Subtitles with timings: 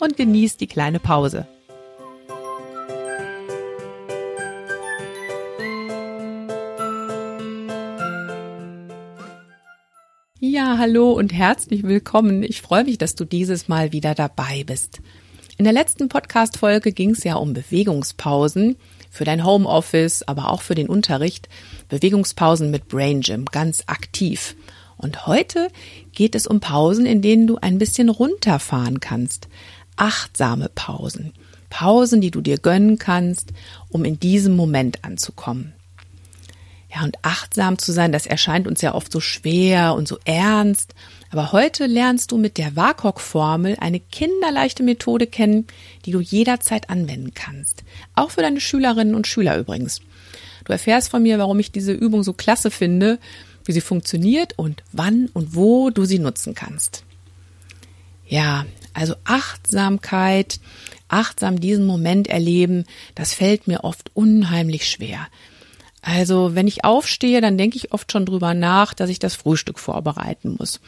[0.00, 1.46] und genieß die kleine Pause.
[10.42, 12.42] Ja, hallo und herzlich willkommen.
[12.42, 15.00] Ich freue mich, dass du dieses Mal wieder dabei bist.
[15.58, 18.76] In der letzten Podcast-Folge ging es ja um Bewegungspausen
[19.10, 21.48] für dein Homeoffice, aber auch für den Unterricht.
[21.88, 24.56] Bewegungspausen mit Brain Gym, ganz aktiv.
[24.96, 25.68] Und heute
[26.12, 29.48] geht es um Pausen, in denen du ein bisschen runterfahren kannst
[30.00, 31.32] achtsame Pausen.
[31.68, 33.52] Pausen, die du dir gönnen kannst,
[33.90, 35.72] um in diesem Moment anzukommen.
[36.92, 40.94] Ja, und achtsam zu sein, das erscheint uns ja oft so schwer und so ernst.
[41.30, 45.68] Aber heute lernst du mit der WAKOK-Formel eine kinderleichte Methode kennen,
[46.04, 47.84] die du jederzeit anwenden kannst.
[48.16, 50.00] Auch für deine Schülerinnen und Schüler übrigens.
[50.64, 53.20] Du erfährst von mir, warum ich diese Übung so klasse finde,
[53.64, 57.04] wie sie funktioniert und wann und wo du sie nutzen kannst.
[58.26, 60.60] Ja, also Achtsamkeit,
[61.08, 65.26] achtsam diesen Moment erleben, das fällt mir oft unheimlich schwer.
[66.02, 69.78] Also wenn ich aufstehe, dann denke ich oft schon drüber nach, dass ich das Frühstück
[69.78, 70.80] vorbereiten muss.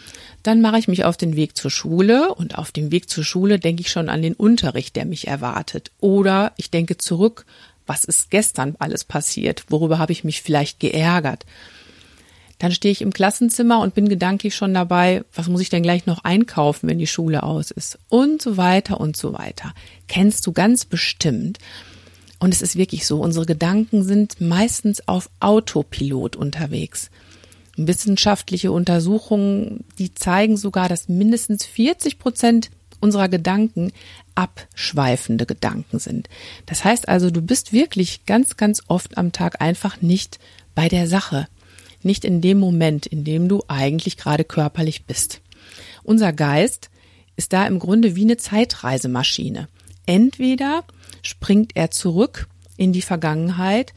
[0.42, 3.58] Dann mache ich mich auf den Weg zur Schule und auf dem Weg zur Schule
[3.58, 5.90] denke ich schon an den Unterricht, der mich erwartet.
[6.00, 7.44] Oder ich denke zurück,
[7.86, 9.64] was ist gestern alles passiert?
[9.68, 11.44] Worüber habe ich mich vielleicht geärgert?
[12.62, 16.06] Dann stehe ich im Klassenzimmer und bin gedanklich schon dabei, was muss ich denn gleich
[16.06, 17.98] noch einkaufen, wenn die Schule aus ist?
[18.08, 19.74] Und so weiter und so weiter.
[20.06, 21.58] Kennst du ganz bestimmt.
[22.38, 27.10] Und es ist wirklich so, unsere Gedanken sind meistens auf Autopilot unterwegs.
[27.76, 32.70] Wissenschaftliche Untersuchungen, die zeigen sogar, dass mindestens 40 Prozent
[33.00, 33.90] unserer Gedanken
[34.36, 36.28] abschweifende Gedanken sind.
[36.66, 40.38] Das heißt also, du bist wirklich ganz, ganz oft am Tag einfach nicht
[40.76, 41.48] bei der Sache
[42.04, 45.40] nicht in dem Moment, in dem du eigentlich gerade körperlich bist.
[46.02, 46.90] Unser Geist
[47.36, 49.68] ist da im Grunde wie eine Zeitreisemaschine.
[50.06, 50.84] Entweder
[51.22, 53.94] springt er zurück in die Vergangenheit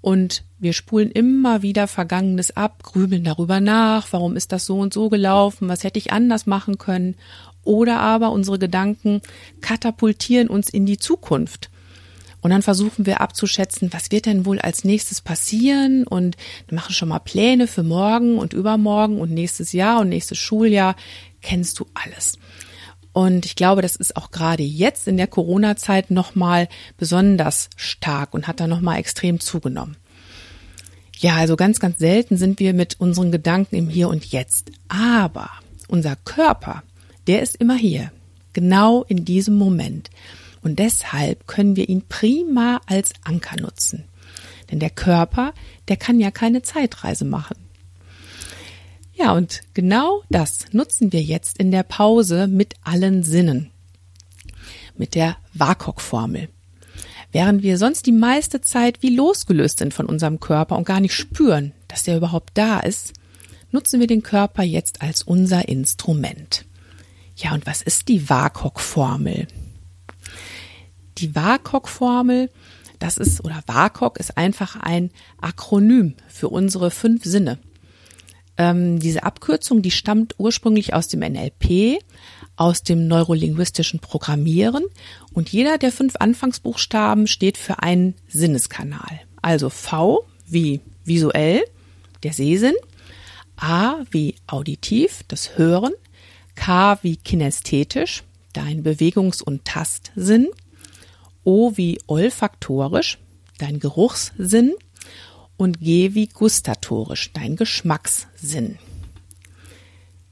[0.00, 4.94] und wir spulen immer wieder Vergangenes ab, grübeln darüber nach, warum ist das so und
[4.94, 7.16] so gelaufen, was hätte ich anders machen können,
[7.64, 9.20] oder aber unsere Gedanken
[9.60, 11.70] katapultieren uns in die Zukunft
[12.46, 16.36] und dann versuchen wir abzuschätzen, was wird denn wohl als nächstes passieren und
[16.70, 20.94] machen schon mal Pläne für morgen und übermorgen und nächstes Jahr und nächstes Schuljahr.
[21.42, 22.38] Kennst du alles.
[23.12, 28.46] Und ich glaube, das ist auch gerade jetzt in der Corona-Zeit nochmal besonders stark und
[28.46, 29.96] hat da nochmal extrem zugenommen.
[31.18, 34.70] Ja, also ganz, ganz selten sind wir mit unseren Gedanken im Hier und Jetzt.
[34.86, 35.50] Aber
[35.88, 36.84] unser Körper,
[37.26, 38.12] der ist immer hier.
[38.52, 40.10] Genau in diesem Moment.
[40.66, 44.02] Und deshalb können wir ihn prima als Anker nutzen.
[44.68, 45.54] Denn der Körper,
[45.86, 47.54] der kann ja keine Zeitreise machen.
[49.14, 53.70] Ja, und genau das nutzen wir jetzt in der Pause mit allen Sinnen.
[54.96, 56.48] Mit der WAKOK-Formel.
[57.30, 61.14] Während wir sonst die meiste Zeit wie losgelöst sind von unserem Körper und gar nicht
[61.14, 63.12] spüren, dass der überhaupt da ist,
[63.70, 66.64] nutzen wir den Körper jetzt als unser Instrument.
[67.36, 69.46] Ja, und was ist die WAKOK-Formel?
[71.18, 72.50] Die WAKOK-Formel,
[72.98, 75.10] das ist, oder WAKOK ist einfach ein
[75.40, 77.58] Akronym für unsere fünf Sinne.
[78.58, 81.98] Ähm, diese Abkürzung, die stammt ursprünglich aus dem NLP,
[82.56, 84.84] aus dem neurolinguistischen Programmieren
[85.32, 89.20] und jeder der fünf Anfangsbuchstaben steht für einen Sinneskanal.
[89.42, 91.64] Also V wie visuell,
[92.22, 92.74] der Sehsinn,
[93.56, 95.92] A wie auditiv, das Hören,
[96.54, 98.22] K wie kinästhetisch,
[98.52, 100.48] dein Bewegungs- und Tastsinn,
[101.46, 103.18] O wie olfaktorisch,
[103.58, 104.74] dein Geruchssinn
[105.56, 108.80] und G wie gustatorisch, dein Geschmackssinn.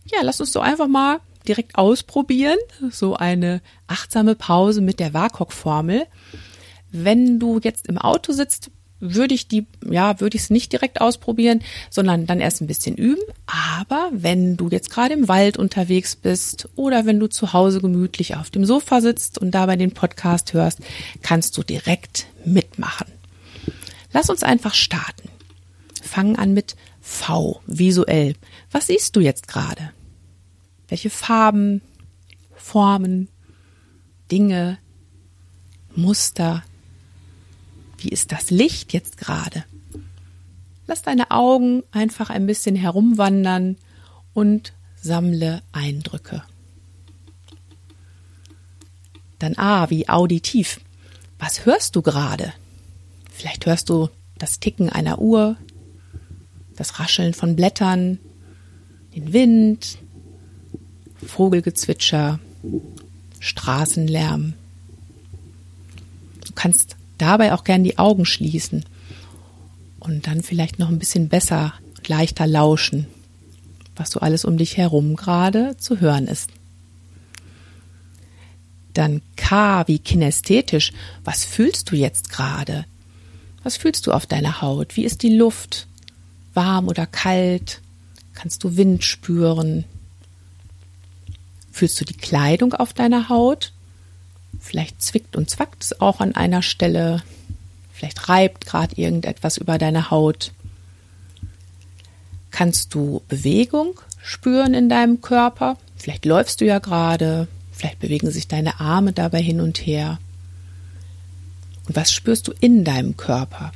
[0.07, 2.59] Ja, lass uns doch einfach mal direkt ausprobieren,
[2.91, 6.09] so eine achtsame Pause mit der WAKOK-Formel.
[6.91, 8.73] Wenn du jetzt im Auto sitzt,
[9.13, 11.61] würde ich die, ja, würde ich es nicht direkt ausprobieren,
[11.91, 13.23] sondern dann erst ein bisschen üben.
[13.47, 18.37] Aber wenn du jetzt gerade im Wald unterwegs bist oder wenn du zu Hause gemütlich
[18.37, 20.81] auf dem Sofa sitzt und dabei den Podcast hörst,
[21.23, 23.07] kannst du direkt mitmachen.
[24.13, 25.29] Lass uns einfach starten.
[26.03, 28.35] Fangen an mit V, visuell.
[28.71, 29.91] Was siehst du jetzt gerade?
[30.89, 31.83] Welche Farben,
[32.55, 33.29] Formen,
[34.31, 34.79] Dinge,
[35.95, 36.63] Muster?
[38.05, 39.65] Wie ist das Licht jetzt gerade?
[40.87, 43.79] Lass deine Augen einfach ein bisschen herumwandern
[44.35, 46.43] und sammle Eindrücke.
[49.39, 50.81] Dann A wie auditiv.
[51.39, 52.53] Was hörst du gerade?
[53.33, 55.57] Vielleicht hörst du das Ticken einer Uhr,
[56.77, 58.19] das Rascheln von Blättern,
[59.15, 59.97] den Wind,
[61.27, 62.39] Vogelgezwitscher,
[63.41, 64.53] Straßenlärm.
[66.45, 68.85] Du kannst dabei auch gern die Augen schließen
[70.01, 73.07] und dann vielleicht noch ein bisschen besser und leichter lauschen,
[73.97, 76.51] was so alles um dich herum gerade zu hören ist.
[78.93, 80.93] Dann K wie kinästhetisch.
[81.25, 82.87] Was fühlst du jetzt gerade?
[83.65, 84.97] Was fühlst du auf deiner Haut?
[84.97, 85.89] Wie ist die Luft?
[86.55, 87.81] Warm oder kalt?
[88.35, 89.85] Kannst du Wind spüren?
[91.73, 93.73] Fühlst du die Kleidung auf deiner Haut?
[94.61, 97.23] Vielleicht zwickt und zwackt es auch an einer Stelle.
[97.93, 100.53] Vielleicht reibt gerade irgendetwas über deine Haut.
[102.51, 105.77] Kannst du Bewegung spüren in deinem Körper?
[105.97, 107.49] Vielleicht läufst du ja gerade.
[107.73, 110.19] Vielleicht bewegen sich deine Arme dabei hin und her.
[111.87, 113.73] Und was spürst du in deinem Körper?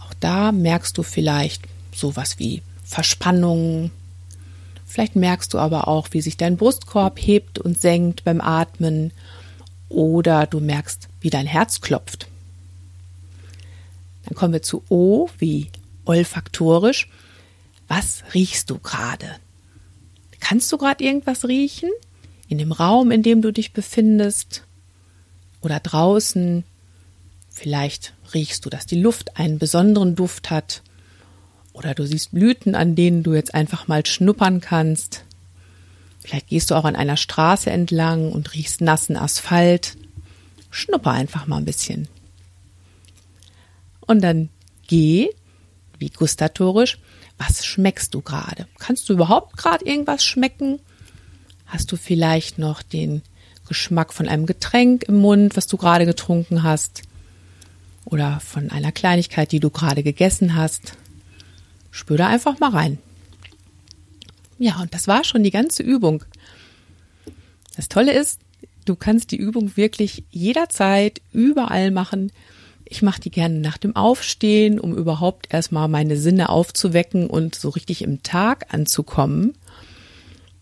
[0.00, 3.90] Auch da merkst du vielleicht sowas wie Verspannungen,
[4.94, 9.10] Vielleicht merkst du aber auch, wie sich dein Brustkorb hebt und senkt beim Atmen
[9.94, 12.28] oder du merkst, wie dein Herz klopft.
[14.24, 15.70] Dann kommen wir zu O wie
[16.04, 17.08] olfaktorisch.
[17.88, 19.28] Was riechst du gerade?
[20.40, 21.90] Kannst du gerade irgendwas riechen?
[22.48, 24.64] In dem Raum, in dem du dich befindest?
[25.62, 26.64] Oder draußen?
[27.50, 30.82] Vielleicht riechst du, dass die Luft einen besonderen Duft hat
[31.72, 35.24] oder du siehst Blüten, an denen du jetzt einfach mal schnuppern kannst.
[36.24, 39.98] Vielleicht gehst du auch an einer Straße entlang und riechst nassen Asphalt.
[40.70, 42.08] Schnupper einfach mal ein bisschen.
[44.00, 44.48] Und dann
[44.86, 45.28] geh,
[45.98, 46.98] wie gustatorisch,
[47.36, 48.66] was schmeckst du gerade?
[48.78, 50.80] Kannst du überhaupt gerade irgendwas schmecken?
[51.66, 53.20] Hast du vielleicht noch den
[53.68, 57.02] Geschmack von einem Getränk im Mund, was du gerade getrunken hast?
[58.06, 60.94] Oder von einer Kleinigkeit, die du gerade gegessen hast?
[61.90, 62.98] Spür da einfach mal rein.
[64.58, 66.24] Ja, und das war schon die ganze Übung.
[67.76, 68.40] Das Tolle ist,
[68.84, 72.30] du kannst die Übung wirklich jederzeit, überall machen.
[72.84, 77.70] Ich mache die gerne nach dem Aufstehen, um überhaupt erstmal meine Sinne aufzuwecken und so
[77.70, 79.54] richtig im Tag anzukommen.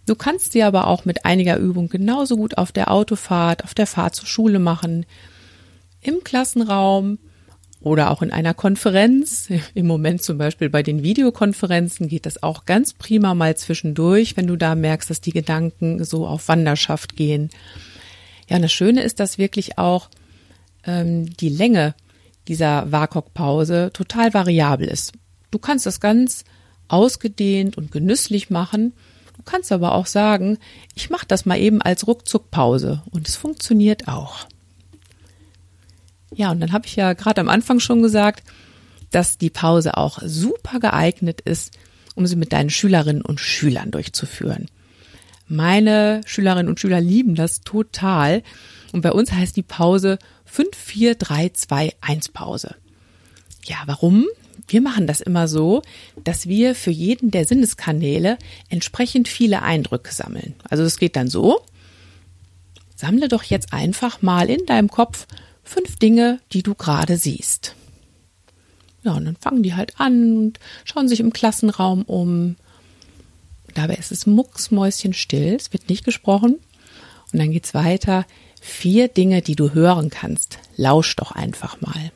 [0.06, 3.86] Du kannst sie aber auch mit einiger Übung genauso gut auf der Autofahrt, auf der
[3.86, 5.06] Fahrt zur Schule machen,
[6.00, 7.18] im Klassenraum,
[7.82, 9.48] oder auch in einer Konferenz.
[9.74, 14.46] Im Moment zum Beispiel bei den Videokonferenzen geht das auch ganz prima mal zwischendurch, wenn
[14.46, 17.50] du da merkst, dass die Gedanken so auf Wanderschaft gehen.
[18.48, 20.08] Ja, und das Schöne ist, dass wirklich auch
[20.84, 21.94] ähm, die Länge
[22.48, 25.12] dieser WAKOK-Pause total variabel ist.
[25.50, 26.44] Du kannst das ganz
[26.88, 28.92] ausgedehnt und genüsslich machen.
[29.36, 30.58] Du kannst aber auch sagen,
[30.94, 34.46] ich mache das mal eben als Ruckzuckpause und es funktioniert auch.
[36.34, 38.42] Ja, und dann habe ich ja gerade am Anfang schon gesagt,
[39.10, 41.72] dass die Pause auch super geeignet ist,
[42.14, 44.66] um sie mit deinen Schülerinnen und Schülern durchzuführen.
[45.48, 48.42] Meine Schülerinnen und Schüler lieben das total.
[48.92, 52.74] Und bei uns heißt die Pause 54321 Pause.
[53.64, 54.26] Ja, warum?
[54.68, 55.82] Wir machen das immer so,
[56.24, 58.38] dass wir für jeden der Sinneskanäle
[58.70, 60.54] entsprechend viele Eindrücke sammeln.
[60.68, 61.60] Also es geht dann so,
[62.96, 65.26] sammle doch jetzt einfach mal in deinem Kopf
[65.62, 67.74] fünf Dinge, die du gerade siehst.
[69.02, 72.56] Ja, und dann fangen die halt an und schauen sich im Klassenraum um.
[73.74, 76.58] Dabei ist es mucksmäuschenstill, es wird nicht gesprochen.
[77.32, 78.26] Und dann geht's weiter.
[78.60, 80.58] Vier Dinge, die du hören kannst.
[80.76, 82.12] Lausch doch einfach mal.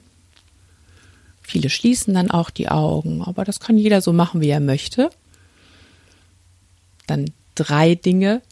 [1.43, 5.11] Viele schließen dann auch die Augen, aber das kann jeder so machen, wie er möchte.
[7.07, 8.43] Dann drei Dinge,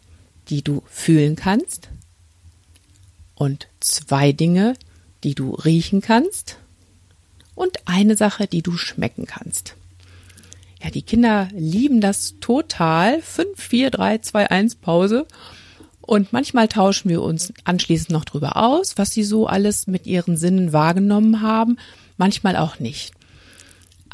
[0.49, 1.89] die du fühlen kannst
[3.45, 4.75] und zwei Dinge,
[5.23, 6.57] die du riechen kannst
[7.55, 9.77] und eine Sache, die du schmecken kannst.
[10.83, 13.21] Ja, die Kinder lieben das total.
[13.21, 15.27] 5, 4, 3, 2, 1 Pause.
[16.01, 20.39] Und manchmal tauschen wir uns anschließend noch drüber aus, was sie so alles mit ihren
[20.39, 21.77] Sinnen wahrgenommen haben,
[22.17, 23.13] manchmal auch nicht.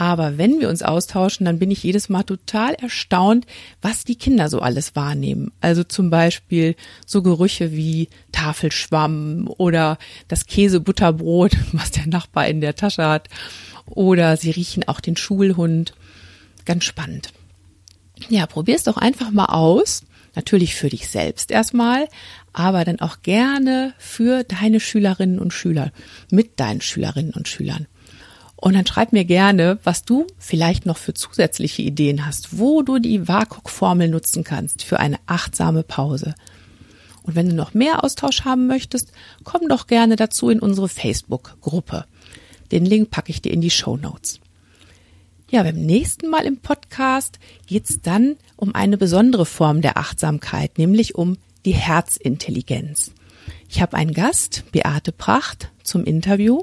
[0.00, 3.44] Aber wenn wir uns austauschen, dann bin ich jedes Mal total erstaunt,
[3.82, 5.52] was die Kinder so alles wahrnehmen.
[5.60, 12.76] Also zum Beispiel so Gerüche wie Tafelschwamm oder das Käsebutterbrot, was der Nachbar in der
[12.76, 13.28] Tasche hat.
[13.84, 15.92] Oder sie riechen auch den Schulhund.
[16.64, 17.34] Ganz spannend.
[18.30, 20.04] Ja, probier's doch einfach mal aus.
[20.34, 22.08] Natürlich für dich selbst erstmal,
[22.54, 25.92] aber dann auch gerne für deine Schülerinnen und Schüler,
[26.30, 27.86] mit deinen Schülerinnen und Schülern.
[28.60, 32.98] Und dann schreib mir gerne, was du vielleicht noch für zusätzliche Ideen hast, wo du
[32.98, 36.34] die WAKOK-Formel nutzen kannst für eine achtsame Pause.
[37.22, 39.12] Und wenn du noch mehr Austausch haben möchtest,
[39.44, 42.04] komm doch gerne dazu in unsere Facebook-Gruppe.
[42.70, 44.40] Den Link packe ich dir in die Show Notes.
[45.50, 51.14] Ja, beim nächsten Mal im Podcast geht's dann um eine besondere Form der Achtsamkeit, nämlich
[51.14, 53.12] um die Herzintelligenz.
[53.68, 56.62] Ich habe einen Gast, Beate Pracht, zum Interview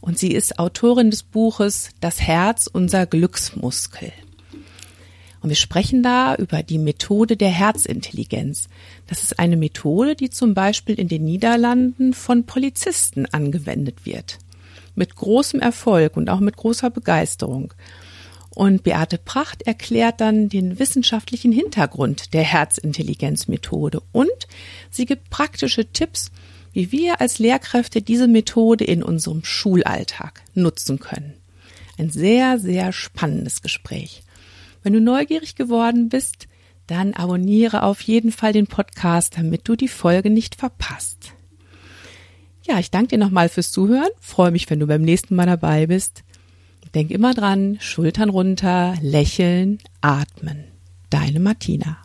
[0.00, 4.12] und sie ist Autorin des Buches Das Herz, unser Glücksmuskel.
[5.46, 8.68] Und wir sprechen da über die Methode der Herzintelligenz.
[9.06, 14.38] Das ist eine Methode, die zum Beispiel in den Niederlanden von Polizisten angewendet wird.
[14.96, 17.72] Mit großem Erfolg und auch mit großer Begeisterung.
[18.56, 24.48] Und Beate Pracht erklärt dann den wissenschaftlichen Hintergrund der Herzintelligenzmethode und
[24.90, 26.30] sie gibt praktische Tipps,
[26.76, 31.32] wie wir als Lehrkräfte diese Methode in unserem Schulalltag nutzen können.
[31.96, 34.22] Ein sehr, sehr spannendes Gespräch.
[34.82, 36.48] Wenn du neugierig geworden bist,
[36.86, 41.32] dann abonniere auf jeden Fall den Podcast, damit du die Folge nicht verpasst.
[42.66, 45.86] Ja, ich danke dir nochmal fürs Zuhören, freue mich, wenn du beim nächsten Mal dabei
[45.86, 46.24] bist.
[46.94, 50.64] Denk immer dran, Schultern runter, lächeln, atmen.
[51.08, 51.96] Deine Martina.